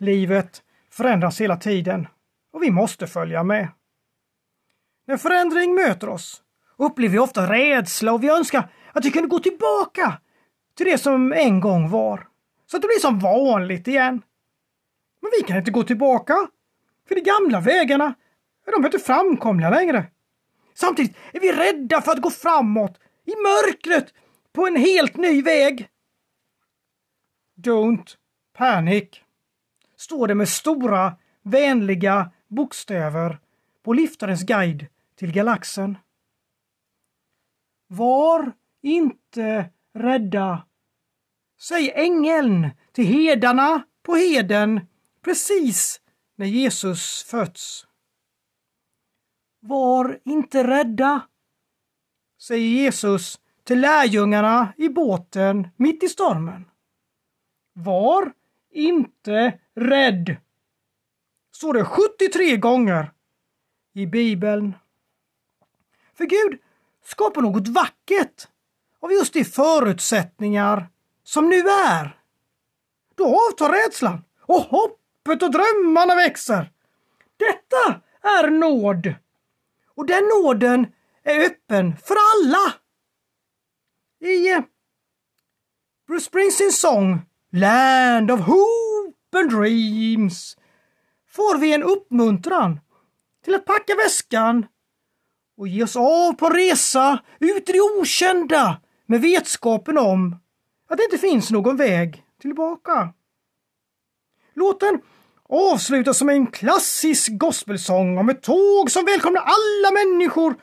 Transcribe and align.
Livet 0.00 0.62
förändras 0.90 1.40
hela 1.40 1.56
tiden 1.56 2.08
och 2.52 2.62
vi 2.62 2.70
måste 2.70 3.06
följa 3.06 3.42
med. 3.42 3.68
När 5.06 5.16
förändring 5.16 5.74
möter 5.74 6.08
oss 6.08 6.42
upplever 6.76 7.12
vi 7.12 7.18
ofta 7.18 7.52
rädsla 7.52 8.12
och 8.12 8.22
vi 8.22 8.30
önskar 8.30 8.72
att 8.92 9.04
vi 9.04 9.10
kunde 9.10 9.28
gå 9.28 9.38
tillbaka 9.38 10.20
till 10.76 10.86
det 10.86 10.98
som 10.98 11.32
en 11.32 11.60
gång 11.60 11.90
var. 11.90 12.28
Så 12.66 12.76
att 12.76 12.82
det 12.82 12.88
blir 12.88 13.00
som 13.00 13.18
vanligt 13.18 13.88
igen. 13.88 14.22
Men 15.22 15.30
vi 15.40 15.46
kan 15.46 15.56
inte 15.56 15.70
gå 15.70 15.82
tillbaka. 15.82 16.34
För 17.08 17.14
de 17.14 17.20
gamla 17.20 17.60
vägarna, 17.60 18.14
de 18.64 18.82
är 18.82 18.86
inte 18.86 18.98
framkomliga 18.98 19.70
längre. 19.70 20.06
Samtidigt 20.74 21.16
är 21.32 21.40
vi 21.40 21.52
rädda 21.52 22.00
för 22.00 22.12
att 22.12 22.22
gå 22.22 22.30
framåt 22.30 23.00
i 23.24 23.30
mörkret 23.30 24.14
på 24.52 24.66
en 24.66 24.76
helt 24.76 25.16
ny 25.16 25.42
väg. 25.42 25.88
Don't 27.56 28.16
panic, 28.58 29.08
står 30.00 30.28
det 30.28 30.34
med 30.34 30.48
stora 30.48 31.16
vänliga 31.42 32.30
bokstäver 32.48 33.38
på 33.82 33.92
liftarens 33.92 34.42
guide 34.42 34.86
till 35.16 35.32
galaxen. 35.32 35.98
Var 37.86 38.52
inte 38.82 39.70
rädda. 39.94 40.66
Säg 41.60 41.92
ängeln 41.94 42.70
till 42.92 43.04
hedarna 43.04 43.82
på 44.02 44.14
heden 44.14 44.80
precis 45.24 46.00
när 46.36 46.46
Jesus 46.46 47.22
föds. 47.22 47.86
Var 49.60 50.20
inte 50.24 50.66
rädda, 50.66 51.20
säger 52.42 52.68
Jesus 52.68 53.40
till 53.64 53.80
lärjungarna 53.80 54.72
i 54.76 54.88
båten 54.88 55.68
mitt 55.76 56.02
i 56.02 56.08
stormen. 56.08 56.64
Var 57.72 58.32
inte 58.70 59.58
rädd, 59.74 60.36
står 61.52 61.74
det 61.74 61.84
73 61.84 62.56
gånger 62.56 63.12
i 63.92 64.06
Bibeln. 64.06 64.74
För 66.14 66.24
Gud 66.24 66.60
skapar 67.04 67.42
något 67.42 67.68
vackert 67.68 68.48
av 69.00 69.12
just 69.12 69.32
de 69.32 69.44
förutsättningar 69.44 70.88
som 71.24 71.48
nu 71.48 71.60
är. 71.68 72.20
Då 73.14 73.24
avtar 73.24 73.72
rädslan 73.72 74.24
och 74.40 74.60
hoppet 74.60 75.42
och 75.42 75.50
drömmarna 75.50 76.14
växer. 76.14 76.72
Detta 77.36 78.00
är 78.22 78.50
nåd. 78.50 79.14
Och 79.94 80.06
den 80.06 80.24
nåden 80.24 80.86
är 81.22 81.46
öppen 81.46 81.96
för 81.96 82.14
alla. 82.14 82.74
I 84.20 84.50
eh, 84.52 84.62
Bruce 86.06 86.24
Springsteens 86.24 86.80
sång 86.80 87.29
Land 87.52 88.30
of 88.30 88.40
Hope 88.40 89.38
and 89.38 89.50
Dreams 89.50 90.56
får 91.30 91.58
vi 91.58 91.74
en 91.74 91.82
uppmuntran 91.82 92.80
till 93.44 93.54
att 93.54 93.64
packa 93.64 93.94
väskan 93.94 94.66
och 95.56 95.68
ge 95.68 95.82
oss 95.82 95.96
av 95.96 96.32
på 96.32 96.48
resa 96.48 97.18
ut 97.40 97.68
i 97.68 97.72
det 97.72 97.80
okända 97.80 98.80
med 99.06 99.20
vetskapen 99.20 99.98
om 99.98 100.36
att 100.88 100.98
det 100.98 101.04
inte 101.04 101.18
finns 101.18 101.50
någon 101.50 101.76
väg 101.76 102.24
tillbaka. 102.40 103.12
Låten 104.54 105.00
avslutas 105.48 106.18
som 106.18 106.28
en 106.28 106.46
klassisk 106.46 107.28
gospelsång 107.32 108.18
om 108.18 108.28
ett 108.28 108.42
tåg 108.42 108.90
som 108.90 109.04
välkomnar 109.04 109.42
alla 109.42 109.90
människor 109.94 110.54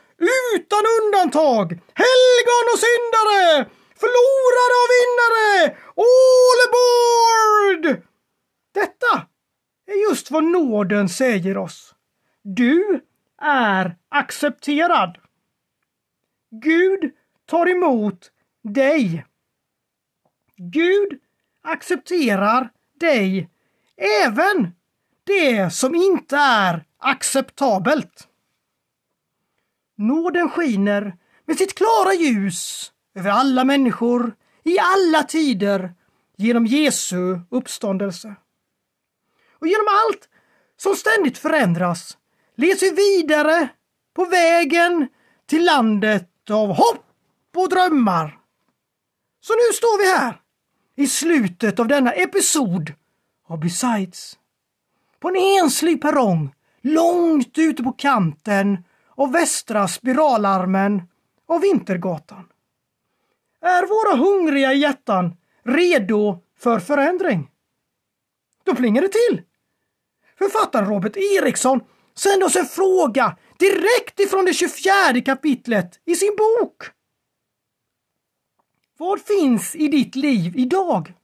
utan 0.54 0.82
undantag. 1.02 1.68
Helgon 1.94 2.66
och 2.72 2.80
syndare, 2.86 3.70
förlorare 4.02 4.76
och 4.82 4.90
vinnare, 4.96 5.76
all 5.96 6.58
aboard! 6.68 8.02
Detta 8.74 9.26
är 9.86 10.10
just 10.28 10.30
vad 10.30 10.44
nåden 10.44 11.08
säger 11.08 11.56
oss. 11.56 11.94
Du 12.42 13.00
är 13.42 13.96
accepterad. 14.08 15.18
Gud 16.50 17.12
tar 17.46 17.68
emot 17.68 18.30
dig. 18.62 19.24
Gud 20.56 21.20
accepterar 21.62 22.70
dig 23.00 23.50
även 24.24 24.74
det 25.24 25.70
som 25.70 25.94
inte 25.94 26.36
är 26.36 26.84
acceptabelt. 26.98 28.28
Nåden 29.96 30.48
skiner 30.50 31.16
med 31.46 31.56
sitt 31.58 31.74
klara 31.74 32.14
ljus 32.14 32.92
över 33.14 33.30
alla 33.30 33.64
människor 33.64 34.36
i 34.64 34.78
alla 34.78 35.22
tider 35.22 35.94
genom 36.36 36.66
Jesu 36.66 37.40
uppståndelse. 37.50 38.36
Och 39.60 39.66
genom 39.66 39.86
allt 39.88 40.28
som 40.76 40.94
ständigt 40.96 41.38
förändras 41.38 42.18
leds 42.56 42.82
vi 42.82 42.90
vidare 42.90 43.68
på 44.14 44.24
vägen 44.24 45.08
till 45.46 45.64
landet 45.64 46.50
av 46.50 46.68
hopp 46.68 47.04
och 47.56 47.68
drömmar. 47.68 48.38
Så 49.40 49.52
nu 49.52 49.72
står 49.74 49.98
vi 49.98 50.18
här 50.18 50.40
i 50.96 51.06
slutet 51.06 51.80
av 51.80 51.88
denna 51.88 52.12
episod 52.12 52.92
av 53.48 53.60
Besides. 53.60 54.38
På 55.20 55.28
en 55.28 55.36
enslig 55.36 56.02
perrong 56.02 56.54
långt 56.82 57.58
ute 57.58 57.82
på 57.82 57.92
kanten 57.92 58.84
av 59.14 59.32
västra 59.32 59.88
spiralarmen 59.88 61.02
av 61.48 61.60
Vintergatan. 61.60 62.48
Är 63.60 63.86
våra 63.86 64.16
hungriga 64.16 64.72
hjärtan 64.72 65.36
redo 65.62 66.42
för 66.58 66.78
förändring? 66.78 67.50
Då 68.64 68.74
plingar 68.74 69.02
det 69.02 69.08
till. 69.08 69.42
Författaren 70.38 70.88
Robert 70.88 71.16
Eriksson 71.16 71.80
sände 72.14 72.44
oss 72.44 72.56
en 72.56 72.66
fråga 72.66 73.36
direkt 73.58 74.20
ifrån 74.20 74.44
det 74.44 74.54
24 74.54 75.20
kapitlet 75.24 76.00
i 76.04 76.14
sin 76.14 76.36
bok. 76.36 76.82
Vad 78.98 79.20
finns 79.20 79.74
i 79.74 79.88
ditt 79.88 80.16
liv 80.16 80.56
idag 80.56 81.14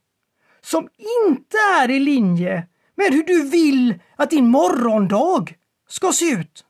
som 0.61 0.89
inte 1.27 1.57
är 1.57 1.91
i 1.91 1.99
linje 1.99 2.67
med 2.95 3.13
hur 3.13 3.23
du 3.23 3.49
vill 3.49 3.99
att 4.15 4.29
din 4.29 4.47
morgondag 4.47 5.53
ska 5.87 6.11
se 6.11 6.25
ut? 6.25 6.65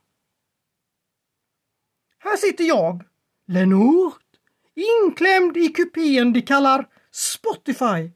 Här 2.20 2.38
sitter 2.38 2.64
jag, 2.64 3.04
Lenort, 3.48 4.22
inklämd 4.76 5.58
i 5.58 5.68
kupén 5.68 6.34
de 6.34 6.42
kallar 6.42 6.88
Spotify, 7.12 8.12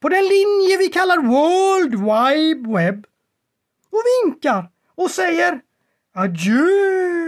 på 0.00 0.08
den 0.08 0.24
linje 0.24 0.76
vi 0.78 0.88
kallar 0.88 1.18
World 1.18 1.94
Wide 1.94 2.72
Web 2.72 3.06
och 3.92 4.02
vinkar 4.24 4.70
och 4.94 5.10
säger 5.10 5.60
adjö. 6.14 7.21